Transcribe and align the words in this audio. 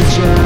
return 0.00 0.39